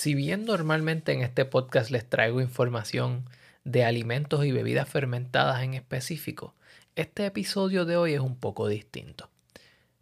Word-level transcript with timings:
Si 0.00 0.14
bien 0.14 0.46
normalmente 0.46 1.12
en 1.12 1.20
este 1.20 1.44
podcast 1.44 1.90
les 1.90 2.08
traigo 2.08 2.40
información 2.40 3.28
de 3.64 3.84
alimentos 3.84 4.46
y 4.46 4.50
bebidas 4.50 4.88
fermentadas 4.88 5.62
en 5.62 5.74
específico, 5.74 6.54
este 6.96 7.26
episodio 7.26 7.84
de 7.84 7.98
hoy 7.98 8.14
es 8.14 8.20
un 8.20 8.34
poco 8.34 8.66
distinto. 8.66 9.28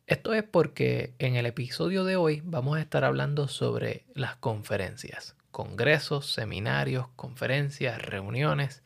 Esto 0.06 0.34
es 0.34 0.44
porque 0.44 1.14
en 1.18 1.34
el 1.34 1.46
episodio 1.46 2.04
de 2.04 2.14
hoy 2.14 2.42
vamos 2.44 2.76
a 2.76 2.80
estar 2.80 3.02
hablando 3.02 3.48
sobre 3.48 4.04
las 4.14 4.36
conferencias, 4.36 5.34
congresos, 5.50 6.32
seminarios, 6.32 7.08
conferencias, 7.16 8.00
reuniones, 8.00 8.84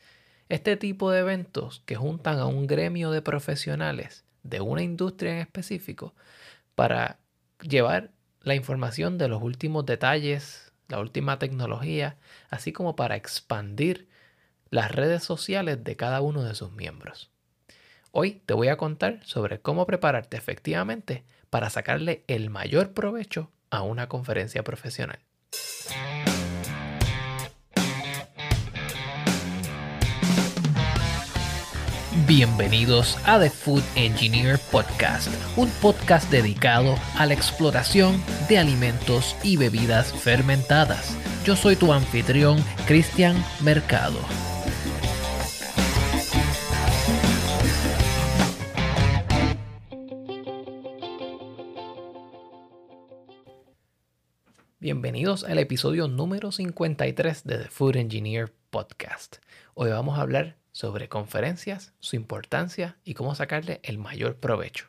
este 0.49 0.79
tipo 0.79 1.11
de 1.11 1.19
eventos 1.19 1.83
que 1.85 1.95
juntan 1.95 2.39
a 2.39 2.47
un 2.47 2.67
gremio 2.67 3.11
de 3.11 3.21
profesionales 3.21 4.25
de 4.45 4.63
una 4.63 4.83
industria 4.83 5.35
en 5.35 5.41
específico 5.41 6.15
para 6.75 7.19
llevar 7.61 8.13
la 8.41 8.55
información 8.55 9.19
de 9.19 9.29
los 9.29 9.43
últimos 9.43 9.85
detalles, 9.85 10.72
la 10.89 11.01
última 11.01 11.39
tecnología, 11.39 12.17
así 12.51 12.73
como 12.73 12.97
para 12.97 13.17
expandir 13.17 14.09
las 14.71 14.91
redes 14.91 15.23
sociales 15.23 15.85
de 15.85 15.97
cada 15.97 16.21
uno 16.21 16.43
de 16.43 16.55
sus 16.55 16.73
miembros. 16.73 17.31
Hoy 18.11 18.43
te 18.47 18.55
voy 18.55 18.69
a 18.69 18.77
contar 18.77 19.21
sobre 19.25 19.61
cómo 19.61 19.87
prepararte 19.87 20.37
efectivamente 20.37 21.25
para 21.51 21.71
sacarle 21.71 22.25
el 22.27 22.51
mayor 22.51 22.93
provecho 22.93 23.51
a 23.71 23.83
una 23.83 24.09
conferencia 24.09 24.63
profesional. 24.65 25.19
Bienvenidos 32.35 33.19
a 33.27 33.39
The 33.39 33.51
Food 33.51 33.83
Engineer 33.95 34.59
Podcast, 34.71 35.29
un 35.55 35.69
podcast 35.83 36.31
dedicado 36.31 36.95
a 37.19 37.27
la 37.27 37.35
exploración 37.35 38.23
de 38.49 38.57
alimentos 38.57 39.37
y 39.43 39.59
bebidas 39.59 40.15
fermentadas. 40.15 41.15
Yo 41.45 41.57
soy 41.57 41.77
tu 41.77 41.93
anfitrión, 41.93 42.57
Cristian 42.87 43.37
Mercado. 43.63 44.19
Bienvenidos 54.81 55.45
al 55.45 55.59
episodio 55.59 56.09
número 56.09 56.51
53 56.51 57.45
de 57.45 57.59
The 57.59 57.69
Food 57.69 57.97
Engineer 57.97 58.51
Podcast. 58.71 59.37
Hoy 59.75 59.91
vamos 59.91 60.19
a 60.19 60.23
hablar 60.23 60.62
sobre 60.73 61.09
conferencias, 61.09 61.93
su 62.01 62.17
importancia 62.17 62.97
y 63.05 63.15
cómo 63.15 63.35
sacarle 63.35 63.81
el 63.85 63.99
mayor 63.99 64.37
provecho. 64.37 64.89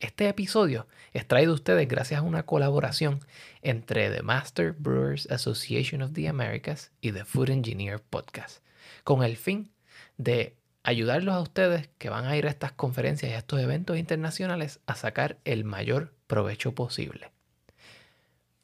Este 0.00 0.28
episodio 0.28 0.86
es 1.12 1.26
traído 1.26 1.52
a 1.52 1.54
ustedes 1.54 1.88
gracias 1.88 2.20
a 2.20 2.24
una 2.24 2.44
colaboración 2.44 3.20
entre 3.62 4.10
The 4.10 4.22
Master 4.22 4.72
Brewers 4.72 5.30
Association 5.30 6.02
of 6.02 6.12
the 6.12 6.28
Americas 6.28 6.92
y 7.00 7.12
The 7.12 7.24
Food 7.24 7.50
Engineer 7.50 8.00
Podcast, 8.00 8.62
con 9.02 9.22
el 9.22 9.36
fin 9.36 9.72
de 10.18 10.56
ayudarlos 10.82 11.34
a 11.34 11.40
ustedes 11.40 11.88
que 11.98 12.10
van 12.10 12.26
a 12.26 12.36
ir 12.36 12.46
a 12.46 12.50
estas 12.50 12.72
conferencias 12.72 13.32
y 13.32 13.34
a 13.34 13.38
estos 13.38 13.60
eventos 13.60 13.96
internacionales 13.96 14.80
a 14.86 14.94
sacar 14.94 15.38
el 15.44 15.64
mayor 15.64 16.12
provecho 16.26 16.74
posible. 16.74 17.30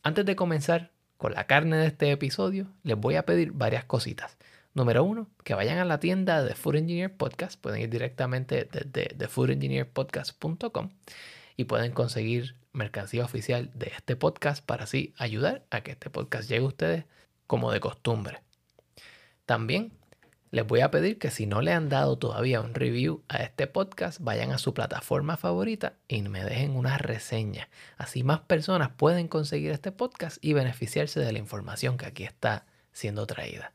Antes 0.03 0.27
de 0.27 0.37
comenzar 0.37 0.93
con 1.17 1.33
la 1.33 1.47
carne 1.47 1.77
de 1.77 1.87
este 1.87 2.11
episodio, 2.11 2.67
les 2.83 2.97
voy 2.97 3.17
a 3.17 3.25
pedir 3.25 3.53
varias 3.53 3.85
cositas. 3.85 4.37
Número 4.73 5.03
uno, 5.03 5.29
que 5.43 5.55
vayan 5.55 5.79
a 5.79 5.85
la 5.85 5.99
tienda 5.99 6.45
de 6.45 6.55
Food 6.55 6.77
Engineer 6.77 7.17
Podcast. 7.17 7.61
Pueden 7.61 7.81
ir 7.83 7.91
directamente 7.91 8.69
desde 8.71 9.17
thefoodengineerpodcast.com 9.17 10.91
y 11.57 11.65
pueden 11.65 11.91
conseguir 11.91 12.55
mercancía 12.73 13.25
oficial 13.25 13.71
de 13.75 13.93
este 13.97 14.15
podcast 14.15 14.65
para 14.65 14.85
así 14.85 15.13
ayudar 15.19 15.65
a 15.71 15.81
que 15.81 15.91
este 15.91 16.09
podcast 16.09 16.49
llegue 16.49 16.65
a 16.65 16.69
ustedes 16.69 17.05
como 17.49 17.73
de 17.73 17.81
costumbre. 17.81 18.43
También 19.45 19.93
les 20.53 20.65
voy 20.65 20.81
a 20.81 20.91
pedir 20.93 21.19
que 21.19 21.33
si 21.33 21.47
no 21.47 21.63
le 21.63 21.73
han 21.73 21.89
dado 21.89 22.17
todavía 22.17 22.61
un 22.61 22.75
review 22.75 23.25
a 23.29 23.39
este 23.39 23.67
podcast, 23.67 24.21
vayan 24.21 24.53
a 24.53 24.59
su 24.59 24.73
plataforma 24.73 25.37
favorita 25.37 25.95
y 26.07 26.23
me 26.23 26.45
dejen 26.45 26.77
una 26.77 26.97
reseña. 26.97 27.69
Así 27.99 28.23
más 28.23 28.41
personas 28.41 28.91
pueden 28.91 29.27
conseguir 29.27 29.73
este 29.73 29.91
podcast 29.91 30.39
y 30.41 30.53
beneficiarse 30.53 31.19
de 31.19 31.33
la 31.33 31.41
información 31.41 31.97
que 31.97 32.07
aquí 32.07 32.23
está 32.23 32.67
siendo 32.93 33.27
traída. 33.27 33.73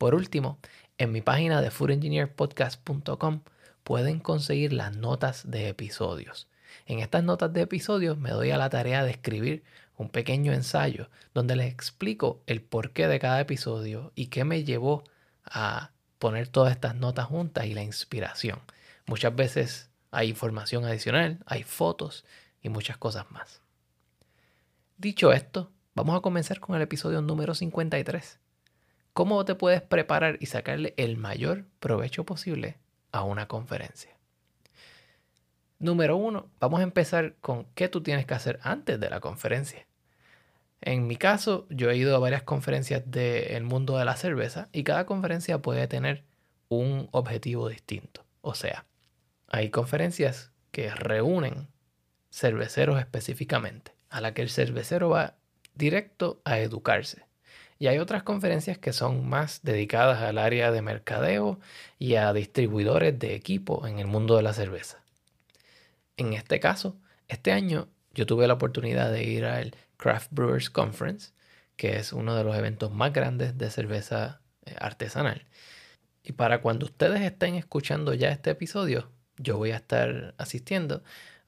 Por 0.00 0.14
último, 0.14 0.58
en 0.96 1.12
mi 1.12 1.20
página 1.20 1.60
de 1.60 1.70
foodengineerpodcast.com 1.70 3.42
pueden 3.84 4.18
conseguir 4.18 4.72
las 4.72 4.96
notas 4.96 5.50
de 5.50 5.68
episodios. 5.68 6.48
En 6.86 7.00
estas 7.00 7.22
notas 7.22 7.52
de 7.52 7.60
episodios 7.60 8.16
me 8.16 8.30
doy 8.30 8.50
a 8.50 8.56
la 8.56 8.70
tarea 8.70 9.04
de 9.04 9.10
escribir 9.10 9.62
un 9.98 10.08
pequeño 10.08 10.54
ensayo 10.54 11.10
donde 11.34 11.54
les 11.54 11.70
explico 11.70 12.40
el 12.46 12.62
porqué 12.62 13.08
de 13.08 13.18
cada 13.18 13.42
episodio 13.42 14.10
y 14.14 14.28
qué 14.28 14.44
me 14.44 14.64
llevó 14.64 15.04
a 15.44 15.90
poner 16.18 16.48
todas 16.48 16.72
estas 16.72 16.94
notas 16.94 17.26
juntas 17.26 17.66
y 17.66 17.74
la 17.74 17.82
inspiración. 17.82 18.58
Muchas 19.04 19.36
veces 19.36 19.90
hay 20.12 20.30
información 20.30 20.86
adicional, 20.86 21.40
hay 21.44 21.62
fotos 21.62 22.24
y 22.62 22.70
muchas 22.70 22.96
cosas 22.96 23.30
más. 23.30 23.60
Dicho 24.96 25.30
esto, 25.30 25.70
vamos 25.94 26.16
a 26.16 26.22
comenzar 26.22 26.58
con 26.58 26.74
el 26.74 26.80
episodio 26.80 27.20
número 27.20 27.54
53. 27.54 28.40
¿Cómo 29.12 29.44
te 29.44 29.54
puedes 29.54 29.82
preparar 29.82 30.38
y 30.40 30.46
sacarle 30.46 30.94
el 30.96 31.16
mayor 31.16 31.64
provecho 31.80 32.24
posible 32.24 32.78
a 33.12 33.24
una 33.24 33.48
conferencia? 33.48 34.16
Número 35.80 36.16
uno, 36.16 36.48
vamos 36.60 36.80
a 36.80 36.84
empezar 36.84 37.34
con 37.40 37.64
qué 37.74 37.88
tú 37.88 38.02
tienes 38.02 38.26
que 38.26 38.34
hacer 38.34 38.60
antes 38.62 39.00
de 39.00 39.10
la 39.10 39.20
conferencia. 39.20 39.86
En 40.80 41.06
mi 41.06 41.16
caso, 41.16 41.66
yo 41.70 41.90
he 41.90 41.96
ido 41.96 42.14
a 42.14 42.20
varias 42.20 42.42
conferencias 42.42 43.02
del 43.10 43.64
mundo 43.64 43.98
de 43.98 44.04
la 44.04 44.16
cerveza 44.16 44.68
y 44.72 44.84
cada 44.84 45.06
conferencia 45.06 45.58
puede 45.58 45.88
tener 45.88 46.24
un 46.68 47.08
objetivo 47.12 47.68
distinto. 47.68 48.24
O 48.42 48.54
sea, 48.54 48.86
hay 49.48 49.70
conferencias 49.70 50.52
que 50.70 50.90
reúnen 50.94 51.68
cerveceros 52.30 52.98
específicamente, 52.98 53.92
a 54.08 54.20
la 54.20 54.34
que 54.34 54.42
el 54.42 54.50
cervecero 54.50 55.08
va 55.10 55.34
directo 55.74 56.40
a 56.44 56.58
educarse. 56.58 57.29
Y 57.80 57.86
hay 57.86 57.98
otras 57.98 58.22
conferencias 58.22 58.76
que 58.76 58.92
son 58.92 59.26
más 59.26 59.62
dedicadas 59.62 60.20
al 60.20 60.36
área 60.36 60.70
de 60.70 60.82
mercadeo 60.82 61.58
y 61.98 62.16
a 62.16 62.30
distribuidores 62.34 63.18
de 63.18 63.34
equipo 63.34 63.86
en 63.86 63.98
el 63.98 64.06
mundo 64.06 64.36
de 64.36 64.42
la 64.42 64.52
cerveza. 64.52 65.02
En 66.18 66.34
este 66.34 66.60
caso, 66.60 66.98
este 67.26 67.52
año 67.52 67.88
yo 68.12 68.26
tuve 68.26 68.46
la 68.46 68.52
oportunidad 68.52 69.10
de 69.10 69.24
ir 69.24 69.46
al 69.46 69.74
Craft 69.96 70.28
Brewers 70.30 70.68
Conference, 70.68 71.32
que 71.76 71.96
es 71.96 72.12
uno 72.12 72.36
de 72.36 72.44
los 72.44 72.54
eventos 72.54 72.92
más 72.92 73.14
grandes 73.14 73.56
de 73.56 73.70
cerveza 73.70 74.42
eh, 74.66 74.76
artesanal. 74.78 75.46
Y 76.22 76.32
para 76.32 76.60
cuando 76.60 76.84
ustedes 76.84 77.22
estén 77.22 77.54
escuchando 77.54 78.12
ya 78.12 78.28
este 78.28 78.50
episodio, 78.50 79.10
yo 79.38 79.56
voy 79.56 79.70
a 79.70 79.76
estar 79.76 80.34
asistiendo 80.36 81.02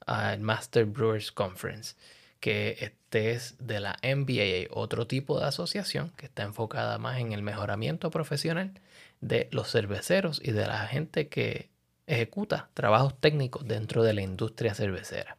al 0.06 0.40
Master 0.40 0.86
Brewers 0.86 1.30
Conference 1.30 1.94
que 2.42 2.76
este 2.80 3.30
es 3.30 3.54
de 3.60 3.78
la 3.78 3.96
MBA, 4.02 4.66
otro 4.76 5.06
tipo 5.06 5.38
de 5.38 5.46
asociación 5.46 6.10
que 6.16 6.26
está 6.26 6.42
enfocada 6.42 6.98
más 6.98 7.20
en 7.20 7.30
el 7.30 7.40
mejoramiento 7.40 8.10
profesional 8.10 8.72
de 9.20 9.48
los 9.52 9.70
cerveceros 9.70 10.40
y 10.42 10.50
de 10.50 10.66
la 10.66 10.88
gente 10.88 11.28
que 11.28 11.70
ejecuta 12.08 12.68
trabajos 12.74 13.14
técnicos 13.20 13.64
dentro 13.68 14.02
de 14.02 14.14
la 14.14 14.22
industria 14.22 14.74
cervecera. 14.74 15.36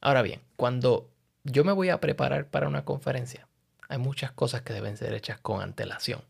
Ahora 0.00 0.22
bien, 0.22 0.40
cuando 0.56 1.08
yo 1.44 1.62
me 1.62 1.70
voy 1.70 1.90
a 1.90 2.00
preparar 2.00 2.48
para 2.48 2.66
una 2.66 2.84
conferencia, 2.84 3.46
hay 3.88 3.98
muchas 3.98 4.32
cosas 4.32 4.62
que 4.62 4.72
deben 4.72 4.96
ser 4.96 5.14
hechas 5.14 5.38
con 5.38 5.62
antelación. 5.62 6.22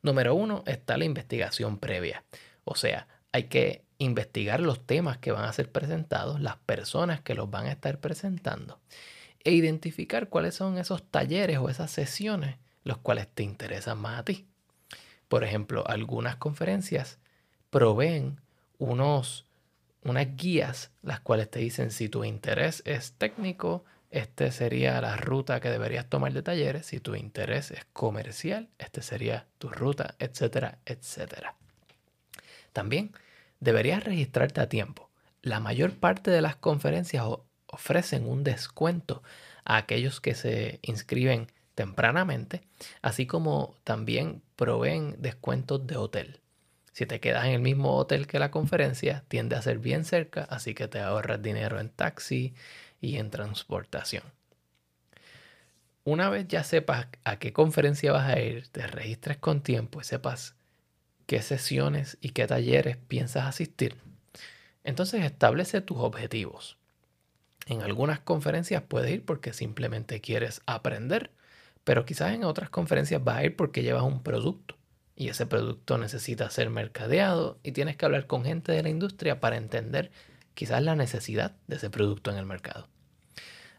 Número 0.00 0.34
uno 0.34 0.64
está 0.66 0.96
la 0.96 1.04
investigación 1.04 1.76
previa. 1.76 2.24
O 2.64 2.74
sea, 2.74 3.06
hay 3.32 3.44
que 3.44 3.82
investigar 4.04 4.60
los 4.60 4.86
temas 4.86 5.18
que 5.18 5.32
van 5.32 5.44
a 5.44 5.52
ser 5.52 5.72
presentados, 5.72 6.40
las 6.40 6.56
personas 6.56 7.20
que 7.20 7.34
los 7.34 7.50
van 7.50 7.66
a 7.66 7.72
estar 7.72 7.98
presentando 7.98 8.80
e 9.42 9.52
identificar 9.52 10.28
cuáles 10.28 10.54
son 10.54 10.78
esos 10.78 11.02
talleres 11.10 11.58
o 11.58 11.68
esas 11.68 11.90
sesiones 11.90 12.56
los 12.84 12.98
cuales 12.98 13.26
te 13.28 13.42
interesan 13.42 13.98
más 13.98 14.20
a 14.20 14.24
ti. 14.24 14.46
Por 15.28 15.42
ejemplo, 15.42 15.84
algunas 15.86 16.36
conferencias 16.36 17.18
proveen 17.70 18.40
unos, 18.78 19.46
unas 20.02 20.36
guías 20.36 20.90
las 21.02 21.20
cuales 21.20 21.50
te 21.50 21.58
dicen 21.58 21.90
si 21.90 22.08
tu 22.08 22.24
interés 22.24 22.82
es 22.86 23.12
técnico, 23.12 23.84
esta 24.10 24.50
sería 24.52 25.00
la 25.00 25.16
ruta 25.16 25.58
que 25.58 25.70
deberías 25.70 26.08
tomar 26.08 26.32
de 26.32 26.42
talleres, 26.42 26.86
si 26.86 27.00
tu 27.00 27.16
interés 27.16 27.72
es 27.72 27.84
comercial, 27.92 28.68
esta 28.78 29.02
sería 29.02 29.48
tu 29.58 29.70
ruta, 29.70 30.14
etcétera, 30.20 30.78
etcétera. 30.86 31.56
También 32.72 33.12
deberías 33.60 34.04
registrarte 34.04 34.60
a 34.60 34.68
tiempo. 34.68 35.10
La 35.42 35.60
mayor 35.60 35.92
parte 35.92 36.30
de 36.30 36.40
las 36.40 36.56
conferencias 36.56 37.24
ofrecen 37.66 38.26
un 38.26 38.44
descuento 38.44 39.22
a 39.64 39.76
aquellos 39.76 40.20
que 40.20 40.34
se 40.34 40.78
inscriben 40.82 41.48
tempranamente, 41.74 42.62
así 43.02 43.26
como 43.26 43.76
también 43.84 44.42
proveen 44.56 45.16
descuentos 45.18 45.86
de 45.86 45.96
hotel. 45.96 46.40
Si 46.92 47.06
te 47.06 47.18
quedas 47.18 47.46
en 47.46 47.52
el 47.52 47.60
mismo 47.60 47.96
hotel 47.96 48.26
que 48.28 48.38
la 48.38 48.52
conferencia, 48.52 49.24
tiende 49.28 49.56
a 49.56 49.62
ser 49.62 49.78
bien 49.78 50.04
cerca, 50.04 50.44
así 50.44 50.74
que 50.74 50.86
te 50.86 51.00
ahorras 51.00 51.42
dinero 51.42 51.80
en 51.80 51.88
taxi 51.90 52.54
y 53.00 53.16
en 53.16 53.30
transportación. 53.30 54.22
una 56.04 56.28
vez 56.28 56.46
ya 56.48 56.62
sepas 56.64 57.06
a 57.24 57.38
qué 57.38 57.52
conferencia 57.52 58.12
vas 58.12 58.28
a 58.28 58.38
ir, 58.38 58.68
te 58.68 58.86
registres 58.86 59.38
con 59.38 59.62
tiempo 59.62 60.00
y 60.00 60.04
sepas 60.04 60.54
qué 61.26 61.42
sesiones 61.42 62.18
y 62.20 62.30
qué 62.30 62.46
talleres 62.46 62.96
piensas 62.96 63.46
asistir, 63.46 63.96
entonces 64.84 65.24
establece 65.24 65.80
tus 65.80 65.98
objetivos. 65.98 66.76
En 67.66 67.82
algunas 67.82 68.20
conferencias 68.20 68.82
puedes 68.82 69.10
ir 69.10 69.24
porque 69.24 69.52
simplemente 69.52 70.20
quieres 70.20 70.60
aprender, 70.66 71.30
pero 71.82 72.04
quizás 72.04 72.34
en 72.34 72.44
otras 72.44 72.70
conferencias 72.70 73.24
vas 73.24 73.38
a 73.38 73.44
ir 73.44 73.56
porque 73.56 73.82
llevas 73.82 74.02
un 74.02 74.22
producto 74.22 74.76
y 75.16 75.28
ese 75.28 75.46
producto 75.46 75.96
necesita 75.96 76.50
ser 76.50 76.70
mercadeado 76.70 77.58
y 77.62 77.72
tienes 77.72 77.96
que 77.96 78.04
hablar 78.04 78.26
con 78.26 78.44
gente 78.44 78.72
de 78.72 78.82
la 78.82 78.88
industria 78.88 79.40
para 79.40 79.56
entender 79.56 80.10
quizás 80.54 80.82
la 80.82 80.96
necesidad 80.96 81.56
de 81.66 81.76
ese 81.76 81.90
producto 81.90 82.30
en 82.30 82.36
el 82.36 82.46
mercado. 82.46 82.88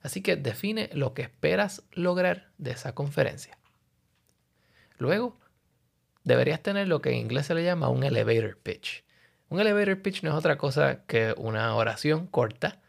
Así 0.02 0.22
que 0.22 0.36
define 0.36 0.90
lo 0.94 1.14
que 1.14 1.24
esperas 1.24 1.84
lograr 1.92 2.50
de 2.58 2.72
esa 2.72 2.94
conferencia. 2.94 3.58
Luego, 4.98 5.38
deberías 6.26 6.62
tener 6.62 6.90
lo 6.90 7.02
que 7.02 7.12
en 7.12 7.18
inglés 7.18 7.46
se 7.46 7.56
le 7.56 7.64
llama 7.64 7.88
un 7.88 8.04
elevator 8.04 8.58
pitch. 8.58 9.06
Un 9.48 9.62
elevator 9.62 10.02
pitch 10.02 10.24
no 10.24 10.32
es 10.32 10.36
otra 10.36 10.58
cosa 10.58 11.06
que 11.06 11.34
una 11.38 11.74
oración 11.76 12.28
corta 12.28 12.82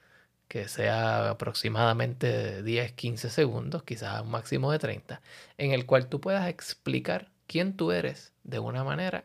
que 0.48 0.68
sea 0.68 1.30
aproximadamente 1.30 2.64
10-15 2.64 3.28
segundos, 3.28 3.82
quizás 3.82 4.22
un 4.22 4.30
máximo 4.30 4.72
de 4.72 4.78
30, 4.78 5.20
en 5.58 5.72
el 5.72 5.86
cual 5.86 6.08
tú 6.08 6.20
puedas 6.20 6.48
explicar 6.48 7.30
quién 7.46 7.76
tú 7.76 7.92
eres 7.92 8.32
de 8.44 8.58
una 8.58 8.84
manera 8.84 9.24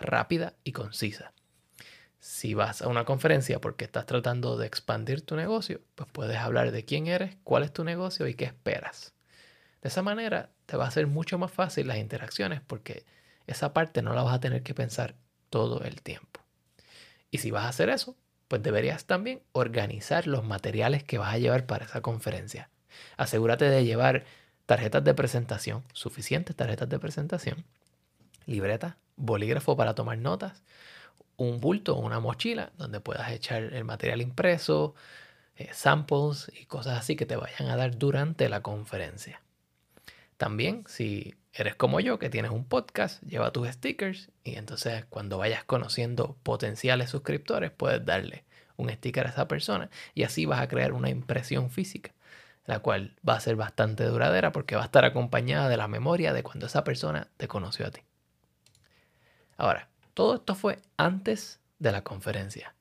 rápida 0.00 0.54
y 0.64 0.72
concisa. 0.72 1.32
Si 2.20 2.54
vas 2.54 2.82
a 2.82 2.88
una 2.88 3.04
conferencia 3.04 3.60
porque 3.60 3.84
estás 3.84 4.06
tratando 4.06 4.56
de 4.56 4.66
expandir 4.66 5.22
tu 5.22 5.34
negocio, 5.34 5.80
pues 5.96 6.08
puedes 6.12 6.36
hablar 6.36 6.70
de 6.70 6.84
quién 6.84 7.08
eres, 7.08 7.36
cuál 7.42 7.64
es 7.64 7.72
tu 7.72 7.82
negocio 7.82 8.28
y 8.28 8.34
qué 8.34 8.44
esperas. 8.44 9.12
De 9.82 9.88
esa 9.88 10.02
manera 10.02 10.50
te 10.66 10.76
va 10.76 10.86
a 10.86 10.90
ser 10.92 11.08
mucho 11.08 11.36
más 11.38 11.50
fácil 11.50 11.88
las 11.88 11.98
interacciones 11.98 12.60
porque 12.64 13.04
esa 13.46 13.72
parte 13.72 14.02
no 14.02 14.14
la 14.14 14.22
vas 14.22 14.34
a 14.34 14.40
tener 14.40 14.62
que 14.62 14.74
pensar 14.74 15.14
todo 15.50 15.82
el 15.82 16.02
tiempo. 16.02 16.40
Y 17.30 17.38
si 17.38 17.50
vas 17.50 17.64
a 17.64 17.68
hacer 17.68 17.88
eso, 17.88 18.16
pues 18.48 18.62
deberías 18.62 19.06
también 19.06 19.42
organizar 19.52 20.26
los 20.26 20.44
materiales 20.44 21.04
que 21.04 21.18
vas 21.18 21.32
a 21.32 21.38
llevar 21.38 21.66
para 21.66 21.86
esa 21.86 22.02
conferencia. 22.02 22.68
Asegúrate 23.16 23.64
de 23.64 23.84
llevar 23.84 24.24
tarjetas 24.66 25.02
de 25.04 25.14
presentación, 25.14 25.82
suficientes 25.92 26.54
tarjetas 26.54 26.88
de 26.88 26.98
presentación, 26.98 27.64
libreta, 28.46 28.98
bolígrafo 29.16 29.76
para 29.76 29.94
tomar 29.94 30.18
notas, 30.18 30.62
un 31.36 31.60
bulto 31.60 31.96
o 31.96 32.00
una 32.00 32.20
mochila 32.20 32.72
donde 32.76 33.00
puedas 33.00 33.30
echar 33.32 33.62
el 33.62 33.84
material 33.84 34.20
impreso, 34.20 34.94
eh, 35.56 35.70
samples 35.72 36.50
y 36.60 36.66
cosas 36.66 36.98
así 36.98 37.16
que 37.16 37.26
te 37.26 37.36
vayan 37.36 37.68
a 37.68 37.76
dar 37.76 37.98
durante 37.98 38.48
la 38.48 38.62
conferencia. 38.62 39.40
También, 40.36 40.84
si 40.86 41.34
eres 41.52 41.74
como 41.74 42.00
yo, 42.00 42.18
que 42.18 42.30
tienes 42.30 42.50
un 42.50 42.64
podcast, 42.64 43.22
lleva 43.22 43.52
tus 43.52 43.68
stickers 43.68 44.30
y 44.44 44.56
entonces 44.56 45.04
cuando 45.06 45.38
vayas 45.38 45.64
conociendo 45.64 46.36
potenciales 46.42 47.10
suscriptores, 47.10 47.70
puedes 47.70 48.04
darle 48.04 48.44
un 48.76 48.90
sticker 48.90 49.26
a 49.26 49.30
esa 49.30 49.48
persona 49.48 49.90
y 50.14 50.22
así 50.22 50.46
vas 50.46 50.60
a 50.60 50.68
crear 50.68 50.92
una 50.92 51.10
impresión 51.10 51.70
física, 51.70 52.12
la 52.64 52.78
cual 52.80 53.16
va 53.28 53.34
a 53.34 53.40
ser 53.40 53.56
bastante 53.56 54.04
duradera 54.04 54.52
porque 54.52 54.76
va 54.76 54.82
a 54.82 54.86
estar 54.86 55.04
acompañada 55.04 55.68
de 55.68 55.76
la 55.76 55.88
memoria 55.88 56.32
de 56.32 56.42
cuando 56.42 56.66
esa 56.66 56.84
persona 56.84 57.28
te 57.36 57.48
conoció 57.48 57.86
a 57.86 57.90
ti. 57.90 58.00
Ahora, 59.56 59.88
todo 60.14 60.36
esto 60.36 60.54
fue 60.54 60.78
antes 60.96 61.60
de 61.78 61.92
la 61.92 62.02
conferencia. 62.02 62.74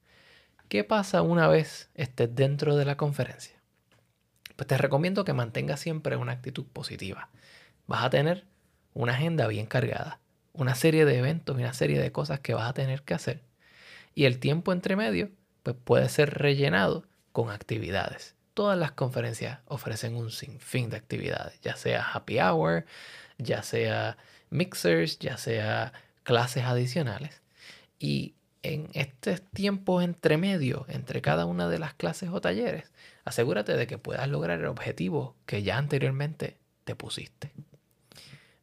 ¿Qué 0.70 0.84
pasa 0.86 1.22
una 1.22 1.48
vez 1.48 1.90
estés 1.96 2.34
dentro 2.34 2.78
de 2.78 2.86
la 2.86 2.96
conferencia? 2.96 3.62
Pues 4.56 4.68
te 4.68 4.78
recomiendo 4.78 5.26
que 5.26 5.34
mantengas 5.34 5.80
siempre 5.80 6.16
una 6.16 6.32
actitud 6.32 6.66
positiva. 6.66 7.30
Vas 7.88 8.04
a 8.06 8.10
tener 8.10 8.46
una 8.94 9.14
agenda 9.14 9.48
bien 9.48 9.66
cargada, 9.66 10.20
una 10.54 10.76
serie 10.76 11.06
de 11.06 11.18
eventos 11.18 11.58
y 11.58 11.62
una 11.62 11.74
serie 11.74 12.00
de 12.00 12.12
cosas 12.12 12.40
que 12.40 12.54
vas 12.54 12.70
a 12.70 12.74
tener 12.74 13.04
que 13.04 13.14
hacer. 13.14 13.42
Y 14.14 14.26
el 14.26 14.40
tiempo 14.40 14.74
entre 14.74 14.96
medio 14.96 15.32
pues 15.64 15.76
puede 15.84 16.10
ser 16.10 16.34
rellenado 16.40 17.06
con 17.32 17.50
actividades. 17.50 18.36
Todas 18.54 18.78
las 18.78 18.92
conferencias 18.92 19.60
ofrecen 19.66 20.16
un 20.16 20.32
sinfín 20.32 20.90
de 20.90 20.98
actividades, 20.98 21.60
ya 21.62 21.76
sea 21.76 22.04
happy 22.04 22.40
hour, 22.40 22.86
ya 23.38 23.64
sea 23.64 24.18
mixers, 24.50 25.20
ya 25.20 25.38
sea 25.38 25.94
clases 26.24 26.66
adicionales. 26.66 27.42
Y 28.00 28.36
en 28.64 28.90
estos 28.94 29.42
tiempos 29.42 30.04
entre 30.04 30.38
medio, 30.38 30.86
entre 30.90 31.22
cada 31.22 31.46
una 31.46 31.68
de 31.70 31.80
las 31.80 31.94
clases 31.94 32.30
o 32.30 32.42
talleres, 32.42 32.92
asegúrate 33.24 33.76
de 33.76 33.88
que 33.88 33.98
puedas 33.98 34.28
lograr 34.28 34.60
el 34.60 34.68
objetivo 34.68 35.36
que 35.46 35.64
ya 35.64 35.78
anteriormente 35.78 36.58
te 36.84 36.96
pusiste. 36.96 37.54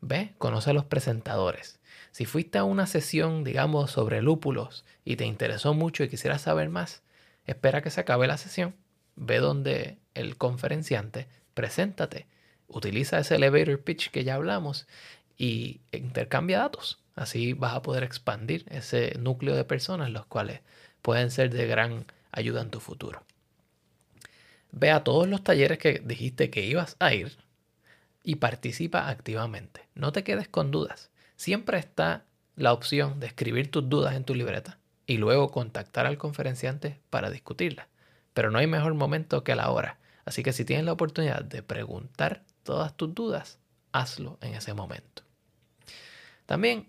Ve, 0.00 0.35
conoce 0.39 0.71
a 0.71 0.75
los 0.75 0.85
presentadores. 0.85 1.81
Si 2.12 2.25
fuiste 2.25 2.59
a 2.59 2.65
una 2.65 2.87
sesión, 2.87 3.45
digamos, 3.45 3.91
sobre 3.91 4.23
lúpulos 4.23 4.85
y 5.05 5.17
te 5.17 5.25
interesó 5.25 5.75
mucho 5.75 6.05
y 6.05 6.09
quisieras 6.09 6.43
saber 6.43 6.69
más, 6.69 7.03
espera 7.47 7.83
que 7.83 7.91
se 7.91 8.00
acabe 8.00 8.27
la 8.27 8.39
sesión, 8.39 8.75
ve 9.17 9.39
donde 9.39 9.99
el 10.15 10.37
conferenciante, 10.37 11.29
preséntate, 11.55 12.27
utiliza 12.69 13.19
ese 13.19 13.37
elevator 13.37 13.81
pitch 13.81 14.11
que 14.11 14.25
ya 14.25 14.35
hablamos 14.35 14.87
y 15.37 15.81
intercambia 15.93 16.59
datos. 16.59 16.99
Así 17.15 17.53
vas 17.53 17.75
a 17.75 17.83
poder 17.83 18.05
expandir 18.05 18.65
ese 18.71 19.17
núcleo 19.19 19.56
de 19.56 19.65
personas, 19.65 20.11
los 20.11 20.27
cuales 20.27 20.61
pueden 21.03 21.31
ser 21.31 21.50
de 21.50 21.67
gran 21.67 22.06
ayuda 22.31 22.62
en 22.62 22.71
tu 22.71 22.81
futuro. 22.81 23.23
Ve 24.71 24.91
a 24.91 25.03
todos 25.03 25.27
los 25.27 25.43
talleres 25.43 25.79
que 25.79 26.00
dijiste 26.05 26.50
que 26.50 26.65
ibas 26.65 26.97
a 26.99 27.15
ir 27.15 27.37
y 28.23 28.37
participa 28.37 29.09
activamente. 29.09 29.88
No 29.94 30.12
te 30.12 30.25
quedes 30.25 30.49
con 30.49 30.70
dudas. 30.70 31.11
Siempre 31.37 31.79
está 31.79 32.25
la 32.56 32.73
opción 32.73 33.20
de 33.20 33.26
escribir 33.26 33.70
tus 33.70 33.88
dudas 33.88 34.15
en 34.15 34.25
tu 34.25 34.35
libreta 34.35 34.79
y 35.06 35.17
luego 35.17 35.50
contactar 35.50 36.06
al 36.06 36.19
conferenciante 36.19 37.00
para 37.11 37.31
discutirlas. 37.31 37.87
Pero 38.35 38.50
no 38.50 38.59
hay 38.59 38.67
mejor 38.67 38.94
momento 38.94 39.44
que 39.44 39.55
la 39.55 39.70
hora. 39.70 39.99
Así 40.25 40.43
que 40.43 40.53
si 40.53 40.65
tienes 40.65 40.85
la 40.85 40.93
oportunidad 40.93 41.43
de 41.43 41.62
preguntar 41.62 42.43
todas 42.62 42.94
tus 42.94 43.15
dudas, 43.15 43.59
hazlo 43.93 44.38
en 44.43 44.55
ese 44.55 44.75
momento. 44.75 45.23
También 46.44 46.88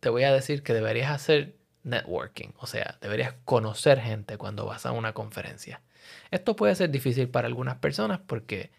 te 0.00 0.08
voy 0.08 0.24
a 0.24 0.32
decir 0.32 0.62
que 0.62 0.74
deberías 0.74 1.10
hacer 1.10 1.56
networking, 1.84 2.48
o 2.58 2.66
sea, 2.66 2.98
deberías 3.00 3.34
conocer 3.44 4.00
gente 4.00 4.38
cuando 4.38 4.66
vas 4.66 4.86
a 4.86 4.92
una 4.92 5.12
conferencia. 5.12 5.82
Esto 6.30 6.56
puede 6.56 6.74
ser 6.74 6.90
difícil 6.90 7.28
para 7.28 7.46
algunas 7.46 7.76
personas 7.76 8.20
porque 8.26 8.70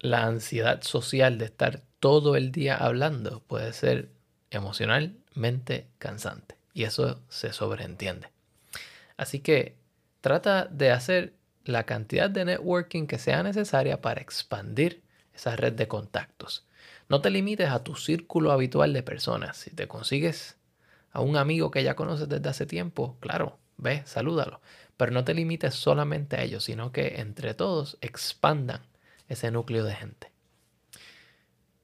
la 0.00 0.24
ansiedad 0.24 0.82
social 0.82 1.38
de 1.38 1.46
estar 1.46 1.82
todo 2.00 2.36
el 2.36 2.52
día 2.52 2.76
hablando 2.76 3.40
puede 3.40 3.72
ser 3.72 4.10
emocionalmente 4.50 5.88
cansante 5.98 6.56
y 6.72 6.84
eso 6.84 7.20
se 7.28 7.52
sobreentiende. 7.52 8.28
Así 9.16 9.40
que 9.40 9.76
trata 10.20 10.66
de 10.66 10.92
hacer 10.92 11.34
la 11.64 11.84
cantidad 11.84 12.30
de 12.30 12.44
networking 12.44 13.06
que 13.06 13.18
sea 13.18 13.42
necesaria 13.42 14.00
para 14.00 14.20
expandir 14.20 15.02
esa 15.34 15.56
red 15.56 15.72
de 15.72 15.88
contactos. 15.88 16.64
No 17.08 17.20
te 17.20 17.30
limites 17.30 17.70
a 17.70 17.82
tu 17.82 17.96
círculo 17.96 18.52
habitual 18.52 18.92
de 18.92 19.02
personas. 19.02 19.56
Si 19.56 19.70
te 19.70 19.88
consigues 19.88 20.56
a 21.10 21.20
un 21.20 21.36
amigo 21.36 21.70
que 21.70 21.82
ya 21.82 21.96
conoces 21.96 22.28
desde 22.28 22.48
hace 22.48 22.66
tiempo, 22.66 23.16
claro, 23.20 23.58
ve, 23.76 24.02
salúdalo. 24.06 24.60
Pero 24.96 25.12
no 25.12 25.24
te 25.24 25.34
limites 25.34 25.74
solamente 25.74 26.36
a 26.36 26.42
ellos, 26.42 26.64
sino 26.64 26.92
que 26.92 27.20
entre 27.20 27.54
todos 27.54 27.98
expandan 28.00 28.82
ese 29.28 29.50
núcleo 29.50 29.84
de 29.84 29.94
gente. 29.94 30.32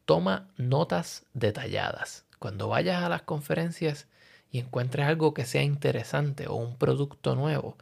Toma 0.05 0.51
notas 0.57 1.25
detalladas. 1.33 2.25
Cuando 2.39 2.69
vayas 2.69 3.03
a 3.03 3.09
las 3.09 3.23
conferencias 3.23 4.07
y 4.51 4.59
encuentres 4.59 5.07
algo 5.07 5.33
que 5.35 5.47
sea 5.47 5.63
interesante 5.63 6.47
o 6.47 6.55
un 6.55 6.77
producto 6.77 7.35
nuevo, 7.35 7.77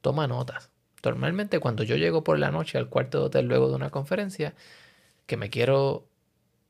toma 0.00 0.26
notas. 0.26 0.70
Normalmente 1.04 1.60
cuando 1.60 1.82
yo 1.82 1.96
llego 1.96 2.24
por 2.24 2.38
la 2.38 2.50
noche 2.50 2.78
al 2.78 2.88
cuarto 2.88 3.18
de 3.18 3.24
hotel 3.26 3.46
luego 3.46 3.68
de 3.68 3.76
una 3.76 3.90
conferencia, 3.90 4.54
que 5.26 5.36
me 5.36 5.50
quiero 5.50 6.08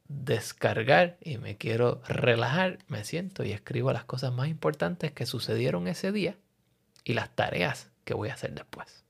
descargar 0.08 1.18
y 1.20 1.38
me 1.38 1.56
quiero 1.56 2.00
relajar, 2.08 2.78
me 2.88 3.04
siento 3.04 3.44
y 3.44 3.52
escribo 3.52 3.92
las 3.92 4.04
cosas 4.04 4.32
más 4.32 4.48
importantes 4.48 5.12
que 5.12 5.26
sucedieron 5.26 5.86
ese 5.86 6.12
día 6.12 6.36
y 7.04 7.14
las 7.14 7.34
tareas 7.34 7.90
que 8.04 8.14
voy 8.14 8.30
a 8.30 8.34
hacer 8.34 8.52
después. 8.54 9.04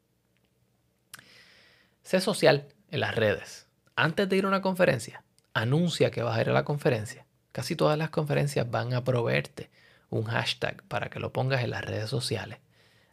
Sé 2.03 2.21
social 2.21 2.69
en 2.91 3.01
las 3.01 3.15
redes. 3.15 3.67
Antes 3.97 4.29
de 4.29 4.37
ir 4.37 4.45
a 4.45 4.49
una 4.49 4.63
conferencia, 4.63 5.25
anuncia 5.55 6.11
que 6.11 6.23
vas 6.23 6.37
a 6.37 6.41
ir 6.41 6.51
a 6.51 6.53
la 6.53 6.65
conferencia. 6.65 7.27
Casi 7.53 7.77
todas 7.77 7.99
las 7.99 8.11
conferencias 8.11 8.71
van 8.71 8.95
a 8.95 9.05
proveerte 9.05 9.71
un 10.11 10.25
hashtag 10.25 10.83
para 10.85 11.11
que 11.11 11.21
lo 11.21 11.33
pongas 11.33 11.63
en 11.63 11.71
las 11.71 11.85
redes 11.85 12.09
sociales. 12.09 12.59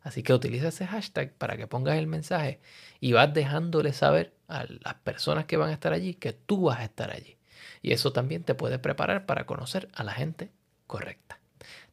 Así 0.03 0.21
que 0.21 0.33
utiliza 0.33 0.67
ese 0.67 0.85
hashtag 0.85 1.33
para 1.33 1.57
que 1.57 1.65
pongas 1.65 1.97
el 1.97 2.07
mensaje 2.07 2.59
y 2.99 3.13
vas 3.13 3.33
dejándole 3.33 3.91
saber 3.91 4.33
a 4.47 4.65
las 4.67 4.93
personas 4.95 5.45
que 5.45 5.57
van 5.57 5.69
a 5.69 5.73
estar 5.73 5.93
allí 5.93 6.13
que 6.13 6.33
tú 6.33 6.65
vas 6.65 6.79
a 6.79 6.83
estar 6.83 7.09
allí. 7.09 7.37
Y 7.81 7.91
eso 7.91 8.13
también 8.13 8.43
te 8.43 8.53
puede 8.53 8.77
preparar 8.77 9.25
para 9.25 9.45
conocer 9.45 9.89
a 9.93 10.03
la 10.03 10.13
gente 10.13 10.51
correcta. 10.85 11.39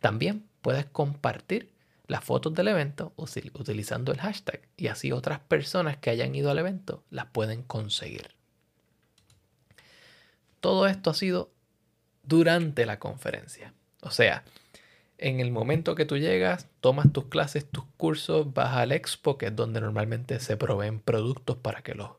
También 0.01 0.45
puedes 0.61 0.85
compartir 0.85 1.73
las 2.07 2.25
fotos 2.25 2.55
del 2.55 2.69
evento 2.69 3.13
utilizando 3.17 4.13
el 4.13 4.21
hashtag 4.21 4.61
y 4.77 4.89
así 4.89 5.13
otras 5.13 5.41
personas 5.41 5.97
que 5.97 6.11
hayan 6.11 6.35
ido 6.35 6.51
al 6.51 6.59
evento 6.59 7.03
las 7.11 7.27
pueden 7.27 7.63
conseguir. 7.63 8.31
todo 10.61 10.87
esto 10.87 11.11
ha 11.11 11.15
sido 11.15 11.51
durante 12.23 12.87
la 12.87 12.99
conferencia. 13.01 13.75
O 14.01 14.11
sea, 14.11 14.45
en 15.19 15.41
el 15.41 15.51
momento 15.51 15.95
que 15.95 16.05
tú 16.05 16.19
llegas, 16.19 16.69
tomas 16.81 17.13
tus 17.13 17.27
clases, 17.27 17.65
tus 17.65 17.85
cursos, 17.97 18.53
vas 18.55 18.77
al 18.77 18.93
expo, 18.93 19.39
que 19.39 19.47
es 19.47 19.57
donde 19.57 19.81
normalmente 19.81 20.41
se 20.41 20.57
proveen 20.57 21.01
productos 21.01 21.57
para 21.57 21.83
que 21.83 21.95
los 21.95 22.11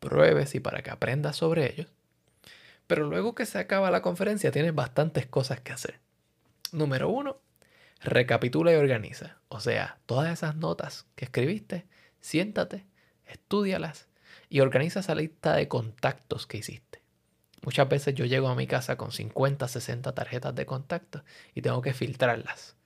pruebes 0.00 0.54
y 0.54 0.60
para 0.60 0.82
que 0.82 0.90
aprendas 0.90 1.36
sobre 1.36 1.72
ellos. 1.72 1.86
Pero 2.86 3.06
luego 3.06 3.34
que 3.34 3.46
se 3.46 3.58
acaba 3.58 3.90
la 3.90 4.02
conferencia 4.02 4.50
tienes 4.50 4.74
bastantes 4.74 5.26
cosas 5.26 5.60
que 5.60 5.72
hacer. 5.72 6.00
Número 6.72 7.08
uno, 7.08 7.38
recapitula 8.00 8.72
y 8.72 8.76
organiza. 8.76 9.38
O 9.48 9.60
sea, 9.60 9.98
todas 10.06 10.32
esas 10.32 10.56
notas 10.56 11.06
que 11.14 11.26
escribiste, 11.26 11.86
siéntate, 12.20 12.86
estudialas 13.26 14.08
y 14.48 14.60
organiza 14.60 15.00
esa 15.00 15.14
lista 15.14 15.54
de 15.54 15.68
contactos 15.68 16.46
que 16.46 16.58
hiciste. 16.58 17.02
Muchas 17.62 17.88
veces 17.88 18.14
yo 18.14 18.24
llego 18.24 18.48
a 18.48 18.54
mi 18.54 18.66
casa 18.66 18.96
con 18.96 19.12
50, 19.12 19.68
60 19.68 20.14
tarjetas 20.14 20.54
de 20.54 20.66
contacto 20.66 21.22
y 21.54 21.62
tengo 21.62 21.82
que 21.82 21.92
filtrarlas. 21.92 22.76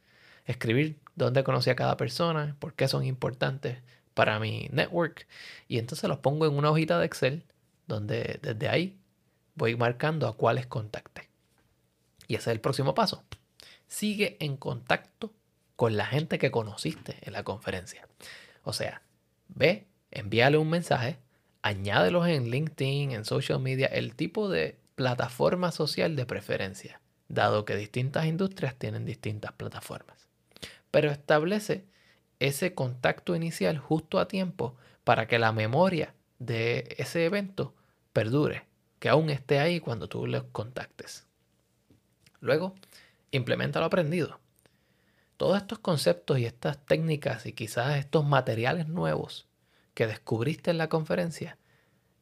Escribir 0.47 0.99
dónde 1.15 1.45
conocí 1.45 1.71
a 1.71 1.77
cada 1.77 1.97
persona, 1.97 2.57
por 2.59 2.75
qué 2.75 2.89
son 2.89 3.05
importantes 3.05 3.79
para 4.15 4.39
mi 4.41 4.69
network. 4.73 5.27
Y 5.69 5.79
entonces 5.79 6.09
los 6.09 6.19
pongo 6.19 6.47
en 6.47 6.55
una 6.55 6.71
hojita 6.71 6.99
de 6.99 7.07
Excel 7.07 7.45
donde 7.87 8.41
desde 8.43 8.69
ahí 8.69 8.99
voy 9.55 9.77
marcando 9.77 10.27
a 10.27 10.37
cuáles 10.37 10.67
contacté. 10.67 11.31
Y 12.27 12.35
ese 12.35 12.51
es 12.51 12.55
el 12.55 12.61
próximo 12.61 12.95
paso. 12.95 13.23
Sigue 13.87 14.37
en 14.41 14.57
contacto 14.57 15.33
con 15.77 15.97
la 15.97 16.07
gente 16.07 16.39
que 16.39 16.51
conociste 16.51 17.17
en 17.23 17.33
la 17.33 17.43
conferencia. 17.43 18.07
O 18.63 18.73
sea, 18.73 19.03
ve, 19.49 19.87
envíale 20.11 20.59
un 20.59 20.71
mensaje 20.71 21.19
añádelos 21.63 22.29
en 22.29 22.51
LinkedIn, 22.51 23.13
en 23.13 23.25
social 23.25 23.61
media, 23.61 23.87
el 23.87 24.15
tipo 24.15 24.49
de 24.49 24.79
plataforma 24.95 25.73
social 25.73 26.15
de 26.15 26.27
preferencia, 26.27 27.01
dado 27.29 27.65
que 27.65 27.75
distintas 27.75 28.27
industrias 28.27 28.77
tienen 28.77 29.05
distintas 29.05 29.53
plataformas. 29.53 30.29
Pero 30.91 31.11
establece 31.11 31.85
ese 32.39 32.75
contacto 32.75 33.35
inicial 33.35 33.79
justo 33.79 34.19
a 34.19 34.29
tiempo 34.29 34.77
para 35.05 35.27
que 35.27 35.39
la 35.39 35.53
memoria 35.53 36.15
de 36.39 36.95
ese 36.99 37.25
evento 37.25 37.75
perdure, 38.13 38.65
que 38.99 39.09
aún 39.09 39.31
esté 39.31 39.59
ahí 39.59 39.81
cuando 39.81 40.09
tú 40.09 40.27
los 40.27 40.45
contactes. 40.45 41.27
Luego, 42.41 42.75
implementa 43.37 43.81
lo 43.81 43.87
aprendido. 43.87 44.41
Todos 45.37 45.57
estos 45.57 45.79
conceptos 45.81 46.39
y 46.39 46.47
estas 46.47 46.85
técnicas 46.87 47.47
y 47.47 47.53
quizás 47.53 47.97
estos 47.97 48.25
materiales 48.25 48.89
nuevos 48.89 49.49
que 49.95 50.07
descubriste 50.07 50.71
en 50.71 50.79
la 50.79 50.89
conferencia 50.89 51.59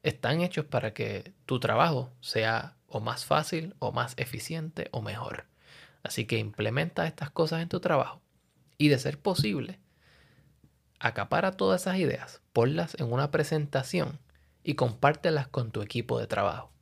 están 0.02 0.40
hechos 0.40 0.64
para 0.64 0.94
que 0.94 1.32
tu 1.46 1.60
trabajo 1.60 2.12
sea 2.20 2.76
o 2.86 3.00
más 3.00 3.24
fácil 3.24 3.74
o 3.78 3.92
más 3.92 4.14
eficiente 4.16 4.88
o 4.92 5.02
mejor. 5.02 5.46
Así 6.02 6.24
que 6.24 6.38
implementa 6.38 7.06
estas 7.06 7.30
cosas 7.30 7.62
en 7.62 7.68
tu 7.68 7.80
trabajo 7.80 8.20
y 8.78 8.88
de 8.88 8.98
ser 8.98 9.18
posible, 9.18 9.78
acapara 10.98 11.52
todas 11.52 11.82
esas 11.82 11.98
ideas, 11.98 12.42
ponlas 12.52 12.96
en 12.98 13.12
una 13.12 13.30
presentación 13.30 14.18
y 14.64 14.74
compártelas 14.74 15.48
con 15.48 15.70
tu 15.70 15.82
equipo 15.82 16.18
de 16.18 16.26
trabajo. 16.26 16.72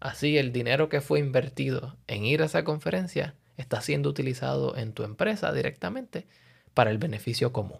Así 0.00 0.36
el 0.38 0.52
dinero 0.52 0.88
que 0.88 1.00
fue 1.00 1.18
invertido 1.18 1.96
en 2.06 2.24
ir 2.24 2.42
a 2.42 2.46
esa 2.46 2.64
conferencia 2.64 3.34
está 3.56 3.80
siendo 3.80 4.08
utilizado 4.08 4.76
en 4.76 4.92
tu 4.92 5.02
empresa 5.02 5.52
directamente 5.52 6.26
para 6.74 6.90
el 6.90 6.98
beneficio 6.98 7.52
común. 7.52 7.78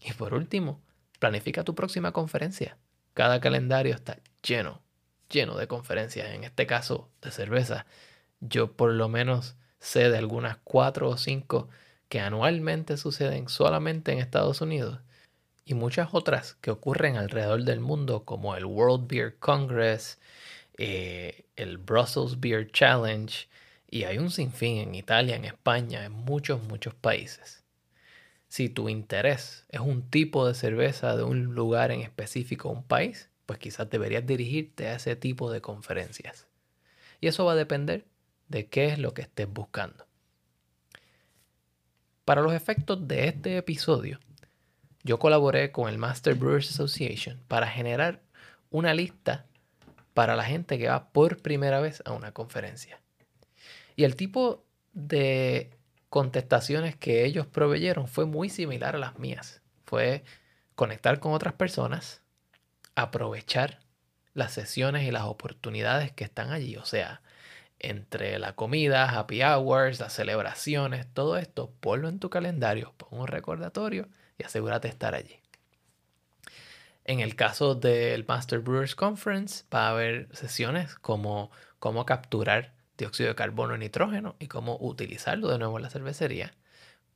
Y 0.00 0.12
por 0.12 0.34
último, 0.34 0.80
Planifica 1.18 1.64
tu 1.64 1.74
próxima 1.74 2.12
conferencia. 2.12 2.76
Cada 3.12 3.40
calendario 3.40 3.94
está 3.94 4.18
lleno, 4.42 4.82
lleno 5.28 5.56
de 5.56 5.66
conferencias. 5.66 6.30
En 6.30 6.44
este 6.44 6.66
caso 6.66 7.10
de 7.20 7.32
cerveza, 7.32 7.86
yo 8.40 8.72
por 8.76 8.92
lo 8.92 9.08
menos 9.08 9.56
sé 9.80 10.10
de 10.10 10.18
algunas 10.18 10.58
cuatro 10.62 11.08
o 11.08 11.16
cinco 11.16 11.68
que 12.08 12.20
anualmente 12.20 12.96
suceden 12.96 13.48
solamente 13.48 14.12
en 14.12 14.18
Estados 14.18 14.60
Unidos 14.60 15.00
y 15.64 15.74
muchas 15.74 16.10
otras 16.12 16.54
que 16.60 16.70
ocurren 16.70 17.16
alrededor 17.16 17.64
del 17.64 17.80
mundo 17.80 18.24
como 18.24 18.56
el 18.56 18.64
World 18.64 19.08
Beer 19.08 19.38
Congress, 19.38 20.18
eh, 20.78 21.46
el 21.56 21.78
Brussels 21.78 22.38
Beer 22.38 22.70
Challenge 22.70 23.48
y 23.90 24.04
hay 24.04 24.18
un 24.18 24.30
sinfín 24.30 24.78
en 24.78 24.94
Italia, 24.94 25.36
en 25.36 25.44
España, 25.44 26.04
en 26.04 26.12
muchos, 26.12 26.62
muchos 26.62 26.94
países. 26.94 27.64
Si 28.48 28.68
tu 28.68 28.88
interés 28.88 29.64
es 29.68 29.80
un 29.80 30.08
tipo 30.08 30.46
de 30.46 30.54
cerveza 30.54 31.16
de 31.16 31.22
un 31.22 31.54
lugar 31.54 31.90
en 31.90 32.00
específico, 32.00 32.68
un 32.68 32.84
país, 32.84 33.30
pues 33.46 33.58
quizás 33.58 33.88
deberías 33.88 34.26
dirigirte 34.26 34.88
a 34.88 34.96
ese 34.96 35.16
tipo 35.16 35.50
de 35.50 35.60
conferencias. 35.60 36.46
Y 37.20 37.28
eso 37.28 37.44
va 37.44 37.52
a 37.52 37.56
depender 37.56 38.06
de 38.48 38.68
qué 38.68 38.86
es 38.86 38.98
lo 38.98 39.14
que 39.14 39.22
estés 39.22 39.48
buscando. 39.50 40.06
Para 42.24 42.42
los 42.42 42.52
efectos 42.52 43.08
de 43.08 43.28
este 43.28 43.56
episodio, 43.56 44.20
yo 45.02 45.18
colaboré 45.18 45.72
con 45.72 45.88
el 45.88 45.96
Master 45.96 46.34
Brewers 46.34 46.70
Association 46.70 47.40
para 47.48 47.66
generar 47.68 48.22
una 48.70 48.92
lista 48.92 49.46
para 50.12 50.36
la 50.36 50.44
gente 50.44 50.78
que 50.78 50.88
va 50.88 51.10
por 51.10 51.40
primera 51.40 51.80
vez 51.80 52.02
a 52.04 52.12
una 52.12 52.32
conferencia. 52.32 53.00
Y 53.98 54.04
el 54.04 54.14
tipo 54.14 54.64
de 54.92 55.76
contestaciones 56.08 56.94
que 56.94 57.24
ellos 57.24 57.48
proveyeron 57.48 58.06
fue 58.06 58.26
muy 58.26 58.48
similar 58.48 58.94
a 58.94 59.00
las 59.00 59.18
mías. 59.18 59.60
Fue 59.86 60.22
conectar 60.76 61.18
con 61.18 61.32
otras 61.32 61.54
personas, 61.54 62.22
aprovechar 62.94 63.80
las 64.34 64.52
sesiones 64.52 65.02
y 65.02 65.10
las 65.10 65.24
oportunidades 65.24 66.12
que 66.12 66.22
están 66.22 66.52
allí. 66.52 66.76
O 66.76 66.84
sea, 66.84 67.22
entre 67.80 68.38
la 68.38 68.54
comida, 68.54 69.18
happy 69.18 69.42
hours, 69.42 69.98
las 69.98 70.12
celebraciones, 70.12 71.12
todo 71.12 71.36
esto, 71.36 71.72
ponlo 71.80 72.08
en 72.08 72.20
tu 72.20 72.30
calendario, 72.30 72.94
pon 72.98 73.18
un 73.18 73.26
recordatorio 73.26 74.08
y 74.38 74.44
asegúrate 74.44 74.86
de 74.86 74.92
estar 74.92 75.16
allí. 75.16 75.40
En 77.04 77.18
el 77.18 77.34
caso 77.34 77.74
del 77.74 78.24
Master 78.28 78.60
Brewers 78.60 78.94
Conference 78.94 79.64
va 79.74 79.88
a 79.88 79.90
haber 79.90 80.28
sesiones 80.36 80.94
como 80.94 81.50
cómo 81.80 82.06
capturar 82.06 82.77
dióxido 82.98 83.30
de 83.30 83.34
carbono 83.34 83.74
y 83.76 83.78
nitrógeno 83.78 84.36
y 84.38 84.48
cómo 84.48 84.76
utilizarlo 84.80 85.48
de 85.48 85.58
nuevo 85.58 85.78
en 85.78 85.84
la 85.84 85.90
cervecería, 85.90 86.52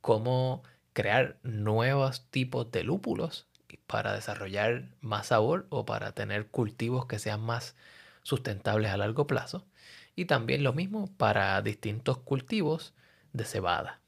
cómo 0.01 0.63
crear 0.93 1.37
nuevos 1.43 2.25
tipos 2.31 2.71
de 2.71 2.83
lúpulos 2.83 3.45
para 3.85 4.13
desarrollar 4.13 4.85
más 5.01 5.27
sabor 5.27 5.67
o 5.69 5.85
para 5.85 6.13
tener 6.13 6.47
cultivos 6.47 7.05
que 7.05 7.19
sean 7.19 7.41
más 7.41 7.75
sustentables 8.23 8.91
a 8.91 8.97
largo 8.97 9.27
plazo 9.27 9.65
y 10.15 10.25
también 10.25 10.63
lo 10.63 10.73
mismo 10.73 11.09
para 11.17 11.61
distintos 11.61 12.17
cultivos 12.19 12.93
de 13.33 13.45
cebada. 13.45 13.99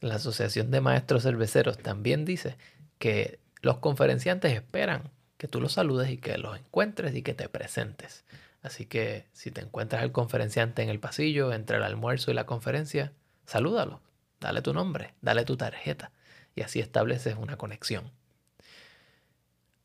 La 0.00 0.16
Asociación 0.16 0.70
de 0.70 0.80
Maestros 0.80 1.22
Cerveceros 1.22 1.78
también 1.78 2.24
dice 2.24 2.56
que 2.98 3.38
los 3.62 3.78
conferenciantes 3.78 4.52
esperan 4.52 5.10
que 5.36 5.48
tú 5.48 5.60
los 5.60 5.72
saludes 5.72 6.10
y 6.10 6.18
que 6.18 6.36
los 6.38 6.58
encuentres 6.58 7.14
y 7.14 7.22
que 7.22 7.34
te 7.34 7.48
presentes. 7.48 8.24
Así 8.62 8.86
que 8.86 9.26
si 9.32 9.50
te 9.50 9.60
encuentras 9.60 10.02
al 10.02 10.12
conferenciante 10.12 10.82
en 10.82 10.88
el 10.90 11.00
pasillo 11.00 11.52
entre 11.52 11.78
el 11.78 11.82
almuerzo 11.82 12.30
y 12.30 12.34
la 12.34 12.46
conferencia, 12.46 13.12
salúdalo, 13.46 14.00
dale 14.40 14.62
tu 14.62 14.74
nombre, 14.74 15.14
dale 15.22 15.44
tu 15.44 15.56
tarjeta 15.56 16.12
y 16.54 16.62
así 16.62 16.80
estableces 16.80 17.36
una 17.38 17.56
conexión. 17.56 18.10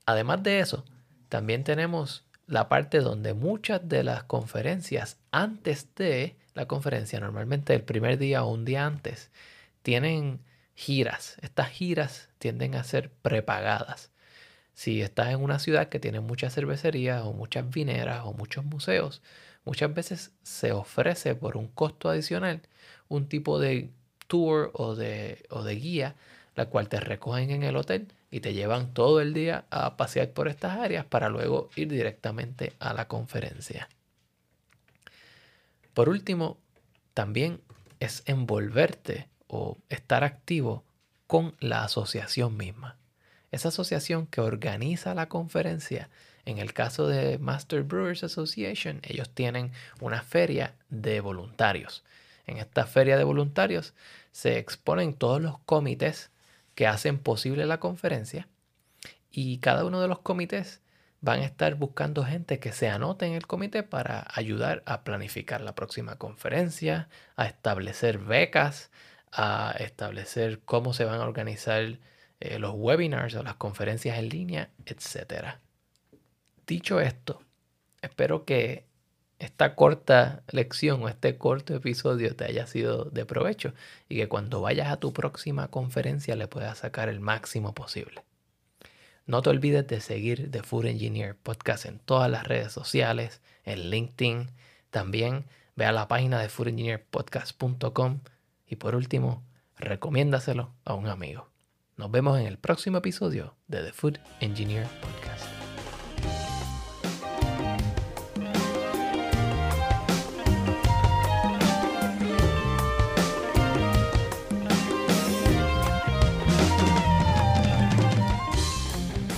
Además 0.06 0.44
de 0.44 0.60
eso, 0.60 0.86
también 1.30 1.64
tenemos 1.64 2.26
la 2.48 2.70
parte 2.70 3.00
donde 3.00 3.34
muchas 3.34 3.88
de 3.88 4.04
las 4.04 4.24
conferencias 4.24 5.18
antes 5.32 5.94
de 5.96 6.36
la 6.54 6.68
conferencia, 6.68 7.20
normalmente 7.20 7.74
el 7.74 7.84
primer 7.84 8.18
día 8.18 8.44
o 8.44 8.52
un 8.52 8.66
día 8.66 8.86
antes, 8.86 9.32
tienen 9.82 10.42
giras. 10.76 11.38
Estas 11.42 11.70
giras 11.70 12.30
tienden 12.38 12.76
a 12.76 12.84
ser 12.84 13.12
prepagadas. 13.12 14.12
Si 14.76 15.02
estás 15.02 15.30
en 15.30 15.42
una 15.42 15.58
ciudad 15.58 15.88
que 15.88 16.02
tiene 16.02 16.20
muchas 16.20 16.54
cervecerías 16.54 17.24
o 17.24 17.32
muchas 17.32 17.70
vineras 17.70 18.24
o 18.26 18.34
muchos 18.34 18.66
museos, 18.66 19.22
muchas 19.64 19.94
veces 19.94 20.32
se 20.44 20.74
ofrece 20.74 21.34
por 21.34 21.56
un 21.56 21.70
costo 21.70 22.10
adicional 22.10 22.62
un 23.08 23.30
tipo 23.30 23.58
de 23.58 23.90
tour 24.28 24.72
o 24.74 24.96
de, 24.96 25.46
o 25.50 25.64
de 25.64 25.76
guía, 25.76 26.16
la 26.56 26.66
cual 26.66 26.90
te 26.90 27.00
recogen 27.00 27.52
en 27.52 27.64
el 27.64 27.78
hotel 27.78 28.10
y 28.30 28.42
te 28.42 28.54
llevan 28.54 28.94
todo 28.94 29.22
el 29.22 29.34
día 29.34 29.64
a 29.70 29.96
pasear 29.96 30.32
por 30.32 30.50
estas 30.50 30.78
áreas 30.78 31.06
para 31.06 31.30
luego 31.30 31.70
ir 31.78 31.88
directamente 31.88 32.74
a 32.80 32.94
la 32.94 33.08
conferencia. 33.08 33.88
Por 35.94 36.10
último, 36.10 36.58
también 37.14 37.62
es 38.02 38.24
envolverte 38.26 39.30
o 39.48 39.78
estar 39.88 40.26
activo 40.26 40.84
con 41.28 41.56
la 41.62 41.86
asociación 41.86 42.58
misma 42.58 42.98
esa 43.56 43.70
asociación 43.70 44.28
que 44.28 44.42
organiza 44.42 45.16
la 45.16 45.28
conferencia, 45.28 46.10
en 46.46 46.60
el 46.60 46.74
caso 46.74 47.08
de 47.08 47.40
Master 47.40 47.84
Brewers 47.84 48.24
Association, 48.24 49.00
ellos 49.04 49.30
tienen 49.30 49.72
una 50.00 50.22
feria 50.22 50.76
de 50.90 51.20
voluntarios. 51.22 52.04
En 52.46 52.58
esta 52.58 52.86
feria 52.86 53.18
de 53.18 53.24
voluntarios 53.24 53.94
se 54.32 54.60
exponen 54.60 55.14
todos 55.16 55.42
los 55.42 55.58
comités 55.60 56.30
que 56.76 56.86
hacen 56.86 57.18
posible 57.18 57.66
la 57.66 57.80
conferencia 57.80 58.48
y 59.32 59.58
cada 59.58 59.86
uno 59.86 60.02
de 60.02 60.08
los 60.08 60.20
comités 60.20 60.82
van 61.22 61.40
a 61.40 61.46
estar 61.46 61.76
buscando 61.76 62.24
gente 62.24 62.60
que 62.60 62.72
se 62.72 62.88
anote 62.88 63.26
en 63.26 63.34
el 63.34 63.48
comité 63.48 63.82
para 63.82 64.28
ayudar 64.34 64.84
a 64.86 65.04
planificar 65.04 65.62
la 65.62 65.74
próxima 65.74 66.18
conferencia, 66.18 67.10
a 67.36 67.48
establecer 67.48 68.20
becas, 68.20 68.92
a 69.32 69.76
establecer 69.80 70.60
cómo 70.60 70.94
se 70.94 71.06
van 71.06 71.20
a 71.20 71.26
organizar 71.26 71.98
eh, 72.40 72.60
los 72.60 72.74
webinars 72.76 73.36
o 73.36 73.44
las 73.44 73.56
conferencias 73.56 74.18
en 74.18 74.30
línea, 74.30 74.70
etc. 74.86 75.58
Dicho 76.66 77.00
esto, 77.00 77.42
espero 78.02 78.46
que 78.46 78.86
esta 79.40 79.76
corta 79.76 80.44
lección 80.50 81.04
o 81.04 81.10
este 81.10 81.38
corto 81.38 81.76
episodio 81.76 82.36
te 82.36 82.46
haya 82.46 82.68
sido 82.68 83.06
de 83.06 83.26
provecho 83.26 83.74
y 84.08 84.16
que 84.16 84.30
cuando 84.30 84.62
vayas 84.62 84.90
a 84.90 84.98
tu 84.98 85.14
próxima 85.14 85.68
conferencia 85.68 86.36
le 86.36 86.48
puedas 86.48 86.80
sacar 86.80 87.10
el 87.10 87.20
máximo 87.20 87.74
posible. 87.74 88.24
No 89.26 89.42
te 89.42 89.50
olvides 89.50 89.88
de 89.88 90.02
seguir 90.02 90.52
The 90.52 90.62
Food 90.62 90.86
Engineer 90.86 91.36
Podcast 91.36 91.86
en 91.86 92.00
todas 92.00 92.30
las 92.30 92.48
redes 92.48 92.72
sociales, 92.72 93.42
en 93.64 93.90
LinkedIn. 93.90 94.52
También 94.92 95.46
ve 95.76 95.86
a 95.86 95.92
la 95.92 96.08
página 96.08 96.40
de 96.40 96.50
foodengineerpodcast.com 96.50 98.20
y 98.68 98.76
por 98.76 98.96
último, 98.96 99.44
recomiéndaselo 99.78 100.74
a 100.86 100.94
un 100.94 101.08
amigo. 101.08 101.55
Nos 101.98 102.12
vemos 102.12 102.38
en 102.38 102.46
el 102.46 102.58
próximo 102.58 102.98
episodio 102.98 103.56
de 103.70 103.82
The 103.82 103.94
Food 103.94 104.18
Engineer 104.42 104.86
Podcast. 105.00 105.46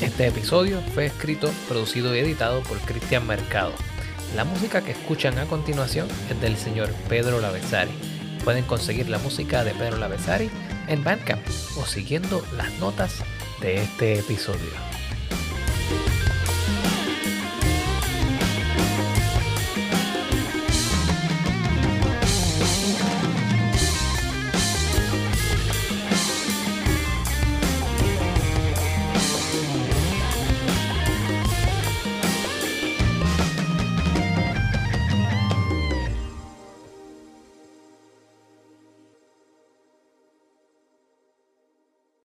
Este 0.02 0.26
episodio 0.26 0.82
fue 0.96 1.06
escrito, 1.06 1.52
producido 1.68 2.16
y 2.16 2.20
editado 2.20 2.64
por 2.64 2.80
Cristian 2.80 3.28
Mercado. 3.28 3.74
La 4.36 4.46
música 4.46 4.82
que 4.82 4.94
escuchan 4.94 5.38
a 5.38 5.46
continuación 5.46 6.08
es 6.32 6.42
del 6.42 6.58
señor 6.58 6.92
Pedro 7.08 7.40
Lavesari. 7.40 7.92
Pueden 8.44 8.66
conseguir 8.66 9.10
la 9.10 9.20
música 9.20 9.64
de 9.64 9.76
Pedro 9.76 9.98
Lavesari 9.98 10.50
en 10.88 11.04
Bandcamp 11.04 11.46
o 11.78 11.86
siguiendo 11.86 12.44
las 12.56 12.72
notas 12.80 13.24
de 13.62 13.82
este 13.82 14.20
episodio. 14.20 14.72